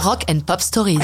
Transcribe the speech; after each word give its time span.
Rock 0.00 0.24
and 0.30 0.38
Pop 0.46 0.60
Stories. 0.60 1.00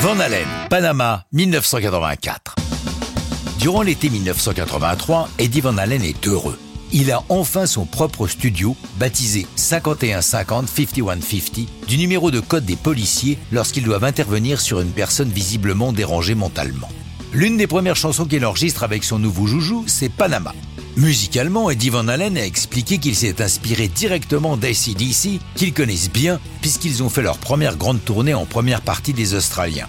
Van 0.00 0.18
Halen, 0.18 0.48
Panama, 0.68 1.24
1984. 1.32 2.56
Durant 3.60 3.82
l'été 3.82 4.10
1983, 4.10 5.28
Eddie 5.38 5.60
Van 5.60 5.78
Halen 5.78 6.02
est 6.02 6.26
heureux. 6.26 6.58
Il 6.92 7.12
a 7.12 7.22
enfin 7.28 7.66
son 7.66 7.86
propre 7.86 8.26
studio, 8.26 8.74
baptisé 8.98 9.46
5150-5150, 9.56 11.68
du 11.86 11.96
numéro 11.96 12.32
de 12.32 12.40
code 12.40 12.64
des 12.64 12.74
policiers 12.74 13.38
lorsqu'ils 13.52 13.84
doivent 13.84 14.02
intervenir 14.02 14.60
sur 14.60 14.80
une 14.80 14.90
personne 14.90 15.30
visiblement 15.30 15.92
dérangée 15.92 16.34
mentalement. 16.34 16.88
L'une 17.32 17.56
des 17.56 17.68
premières 17.68 17.94
chansons 17.94 18.24
qu'il 18.24 18.44
enregistre 18.44 18.82
avec 18.82 19.04
son 19.04 19.20
nouveau 19.20 19.46
joujou, 19.46 19.84
c'est 19.86 20.08
Panama. 20.08 20.52
Musicalement, 20.96 21.68
Eddie 21.68 21.90
Van 21.90 22.08
Halen 22.08 22.38
a 22.38 22.46
expliqué 22.46 22.96
qu'il 22.96 23.14
s'est 23.14 23.42
inspiré 23.42 23.86
directement 23.86 24.56
d'ACDC, 24.56 25.40
qu'ils 25.54 25.74
connaissent 25.74 26.10
bien, 26.10 26.40
puisqu'ils 26.62 27.02
ont 27.02 27.10
fait 27.10 27.20
leur 27.20 27.36
première 27.36 27.76
grande 27.76 28.02
tournée 28.02 28.32
en 28.32 28.46
première 28.46 28.80
partie 28.80 29.12
des 29.12 29.34
Australiens. 29.34 29.88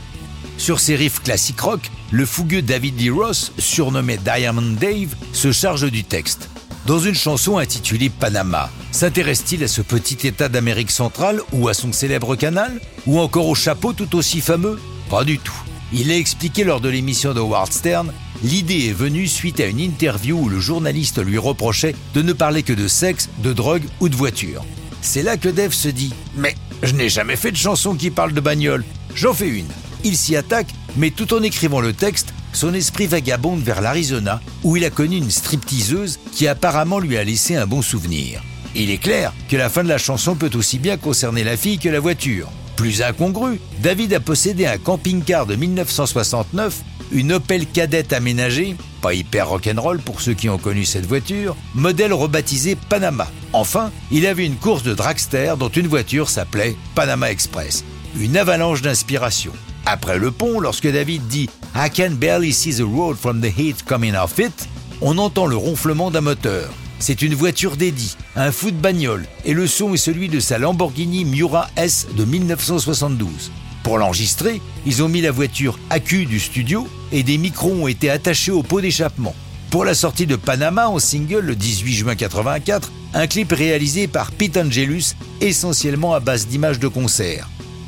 Sur 0.58 0.82
ses 0.82 0.98
riffs 0.98 1.24
classiques 1.24 1.62
rock, 1.62 1.80
le 2.12 2.26
fougueux 2.26 2.62
David 2.62 3.00
Lee 3.00 3.10
Ross, 3.10 3.54
surnommé 3.58 4.18
Diamond 4.18 4.76
Dave, 4.82 5.16
se 5.32 5.54
charge 5.54 5.90
du 5.90 6.04
texte. 6.04 6.50
Dans 6.86 7.00
une 7.00 7.16
chanson 7.16 7.58
intitulée 7.58 8.10
Panama, 8.10 8.70
s'intéresse-t-il 8.92 9.64
à 9.64 9.70
ce 9.70 9.82
petit 9.82 10.28
État 10.28 10.50
d'Amérique 10.50 10.92
centrale 10.92 11.42
ou 11.54 11.70
à 11.70 11.74
son 11.74 11.94
célèbre 11.94 12.36
canal 12.36 12.82
Ou 13.06 13.20
encore 13.20 13.48
au 13.48 13.56
chapeau 13.56 13.94
tout 13.94 14.14
aussi 14.18 14.42
fameux? 14.42 14.78
Pas 15.10 15.24
du 15.24 15.40
tout. 15.40 15.64
Il 15.94 16.12
a 16.12 16.18
expliqué 16.18 16.64
lors 16.64 16.82
de 16.82 16.90
l'émission 16.90 17.34
de 17.34 17.40
Howard 17.40 17.72
Stern 17.72 18.12
L'idée 18.44 18.88
est 18.90 18.94
venue 18.94 19.26
suite 19.28 19.60
à 19.60 19.66
une 19.66 19.80
interview 19.80 20.38
où 20.38 20.50
le 20.50 20.60
journaliste 20.60 21.24
lui 21.24 21.40
reprochait 21.40 21.96
de 22.14 22.22
ne 22.22 22.34
parler 22.34 22.62
que 22.62 22.74
de 22.74 22.88
sexe, 22.88 23.30
de 23.40 23.52
drogue 23.52 23.86
ou 24.00 24.10
de 24.10 24.16
voiture. 24.16 24.64
C'est 25.02 25.24
là 25.24 25.38
que 25.38 25.50
Dave 25.50 25.74
se 25.74 25.88
dit 25.88 26.14
Mais 26.36 26.56
je 26.84 26.94
n'ai 26.94 27.10
jamais 27.10 27.36
fait 27.36 27.52
de 27.52 27.58
chanson 27.58 27.96
qui 27.96 28.12
parle 28.12 28.34
de 28.34 28.42
bagnole. 28.42 28.84
J'en 29.16 29.34
fais 29.34 29.48
une. 29.48 29.68
Il 30.04 30.16
s'y 30.16 30.36
attaque, 30.36 30.68
mais 30.98 31.10
tout 31.10 31.34
en 31.34 31.42
écrivant 31.42 31.82
le 31.82 31.94
texte, 31.94 32.34
son 32.54 32.74
esprit 32.76 33.08
vagabonde 33.08 33.64
vers 33.64 33.82
l'Arizona, 33.82 34.40
où 34.64 34.78
il 34.78 34.86
a 34.86 34.92
connu 34.92 35.18
une 35.18 35.32
stripteaseuse 35.32 36.20
qui 36.32 36.48
apparemment 36.48 37.00
lui 37.00 37.18
a 37.18 37.24
laissé 37.24 37.56
un 37.56 37.66
bon 37.66 37.82
souvenir. 37.82 38.44
Il 38.76 38.92
est 38.92 38.98
clair 38.98 39.34
que 39.50 39.58
la 39.58 39.70
fin 39.70 39.84
de 39.84 39.90
la 39.90 39.98
chanson 39.98 40.36
peut 40.36 40.52
aussi 40.54 40.78
bien 40.78 40.98
concerner 40.98 41.44
la 41.44 41.58
fille 41.58 41.80
que 41.80 41.90
la 41.90 42.00
voiture. 42.00 42.50
Plus 42.78 43.02
incongru, 43.02 43.60
David 43.82 44.14
a 44.14 44.20
possédé 44.20 44.66
un 44.66 44.78
camping-car 44.78 45.46
de 45.46 45.56
1969 45.56 46.84
une 47.12 47.34
Opel 47.34 47.66
Kadett 47.66 48.12
aménagée, 48.14 48.76
pas 49.02 49.14
hyper 49.14 49.50
rock'n'roll 49.50 50.00
pour 50.00 50.22
ceux 50.22 50.34
qui 50.34 50.50
ont 50.50 50.58
connu 50.58 50.86
cette 50.86 51.06
voiture, 51.06 51.56
modèle 51.74 52.14
rebaptisé 52.14 52.76
Panama. 52.76 53.28
Enfin, 53.54 53.92
il 54.12 54.28
avait 54.28 54.46
une 54.46 54.56
course 54.56 54.84
de 54.84 54.94
dragster 54.94 55.54
dont 55.58 55.70
une 55.70 55.88
voiture 55.88 56.30
s'appelait 56.30 56.76
Panama 56.96 57.32
Express. 57.32 57.84
Une 58.20 58.38
avalanche 58.38 58.82
d'inspiration. 58.82 59.54
Après 59.86 60.18
le 60.18 60.32
pont, 60.32 60.60
lorsque 60.60 60.92
David 60.92 61.28
dit 61.28 61.50
I 61.76 61.90
can 61.90 62.12
barely 62.12 62.52
see 62.52 62.74
the 62.74 62.82
road 62.82 63.16
from 63.16 63.42
the 63.42 63.58
heat 63.58 63.84
coming 63.86 64.16
off 64.16 64.40
it, 64.40 64.68
on 65.02 65.18
entend 65.18 65.46
le 65.46 65.56
ronflement 65.56 66.12
d'un 66.12 66.22
moteur. 66.22 66.70
C'est 67.00 67.22
une 67.22 67.36
voiture 67.36 67.78
d'Eddie, 67.78 68.18
un 68.36 68.52
de 68.72 68.78
bagnole, 68.78 69.28
et 69.46 69.54
le 69.54 69.68
son 69.68 69.94
est 69.94 69.98
celui 69.98 70.30
de 70.30 70.40
sa 70.40 70.58
Lamborghini 70.58 71.26
Miura 71.26 71.70
S 71.76 72.08
de 72.18 72.26
1972. 72.26 73.52
Pour 73.84 74.00
l'enregistrer, 74.00 74.62
ils 74.86 75.04
ont 75.04 75.08
mis 75.08 75.22
la 75.22 75.32
voiture 75.32 75.78
cul 76.00 76.26
du 76.26 76.40
studio 76.40 76.88
et 77.12 77.24
des 77.24 77.38
micros 77.38 77.72
ont 77.72 77.88
été 77.88 78.10
attachés 78.10 78.52
au 78.52 78.64
pot 78.64 78.82
d'échappement. 78.82 79.36
Pour 79.70 79.86
la 79.86 79.94
sortie 79.94 80.26
de 80.26 80.36
Panama 80.36 80.90
en 80.90 80.98
single 81.00 81.46
le 81.46 81.56
18 81.56 81.94
juin 81.94 82.16
84, 82.16 82.92
un 83.14 83.28
clip 83.28 83.52
réalisé 83.52 84.08
par 84.08 84.32
Pete 84.32 84.58
Angelus 84.58 85.16
essentiellement 85.40 86.14
à 86.14 86.20
base 86.20 86.48
d'images 86.48 86.80
de 86.80 86.88
concert. 86.88 87.48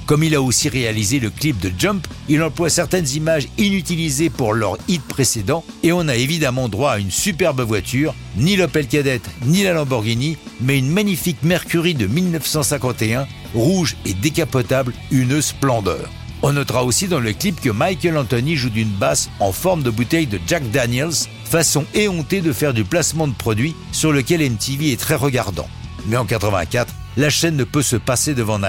Comme 0.09 0.23
il 0.23 0.33
a 0.33 0.41
aussi 0.41 0.69
réalisé 0.69 1.19
le 1.19 1.29
clip 1.29 1.59
de 1.59 1.71
Jump, 1.77 2.07
il 2.29 2.41
emploie 2.41 2.71
certaines 2.71 3.07
images 3.09 3.47
inutilisées 3.59 4.31
pour 4.31 4.53
leur 4.53 4.75
hit 4.87 5.03
précédent 5.03 5.63
et 5.83 5.91
on 5.91 6.07
a 6.07 6.15
évidemment 6.15 6.67
droit 6.67 6.93
à 6.93 6.97
une 6.97 7.11
superbe 7.11 7.61
voiture, 7.61 8.15
ni 8.35 8.55
l'Opel 8.55 8.87
Kadett 8.87 9.21
ni 9.45 9.61
la 9.61 9.73
Lamborghini, 9.73 10.37
mais 10.61 10.79
une 10.79 10.89
magnifique 10.89 11.43
Mercury 11.43 11.93
de 11.93 12.07
1951, 12.07 13.27
rouge 13.53 13.97
et 14.03 14.15
décapotable, 14.15 14.95
une 15.11 15.43
splendeur. 15.43 16.09
On 16.41 16.53
notera 16.53 16.83
aussi 16.83 17.07
dans 17.07 17.19
le 17.19 17.33
clip 17.33 17.61
que 17.61 17.69
Michael 17.69 18.17
Anthony 18.17 18.55
joue 18.55 18.71
d'une 18.71 18.89
basse 18.89 19.29
en 19.39 19.51
forme 19.51 19.83
de 19.83 19.91
bouteille 19.91 20.25
de 20.25 20.39
Jack 20.47 20.71
Daniels, 20.71 21.27
façon 21.45 21.85
éhontée 21.93 22.41
de 22.41 22.51
faire 22.51 22.73
du 22.73 22.83
placement 22.83 23.27
de 23.27 23.35
produits 23.35 23.75
sur 23.91 24.11
lequel 24.11 24.41
MTV 24.41 24.91
est 24.91 24.99
très 24.99 25.13
regardant. 25.13 25.69
Mais 26.07 26.17
en 26.17 26.25
84, 26.25 26.95
la 27.19 27.29
chaîne 27.29 27.57
ne 27.57 27.65
peut 27.65 27.81
se 27.81 27.97
passer 27.97 28.33
devant 28.33 28.61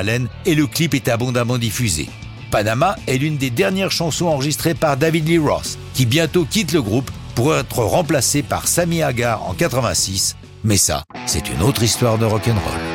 et 0.45 0.55
le 0.57 0.67
clip 0.67 0.95
est 0.95 1.07
abondamment 1.07 1.57
diffusé. 1.57 2.09
Panama 2.51 2.97
est 3.07 3.17
l'une 3.17 3.37
des 3.37 3.51
dernières 3.51 3.93
chansons 3.93 4.27
enregistrées 4.27 4.75
par 4.75 4.97
David 4.97 5.29
Lee 5.29 5.39
Ross, 5.39 5.79
qui 5.95 6.05
bientôt 6.05 6.45
quitte 6.45 6.73
le 6.73 6.83
groupe 6.83 7.13
pour 7.37 7.55
être 7.55 7.85
remplacé 7.85 8.43
par 8.43 8.67
Sammy 8.67 9.05
Hagar 9.05 9.49
en 9.49 9.55
86. 9.55 10.35
Mais 10.65 10.77
ça, 10.77 11.05
c'est 11.27 11.49
une 11.49 11.63
autre 11.63 11.85
histoire 11.85 12.19
de 12.19 12.25
rock'n'roll. 12.25 12.90